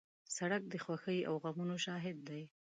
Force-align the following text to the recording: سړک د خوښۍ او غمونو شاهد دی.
سړک 0.37 0.63
د 0.69 0.73
خوښۍ 0.83 1.19
او 1.29 1.33
غمونو 1.43 1.75
شاهد 1.85 2.17
دی. 2.29 2.43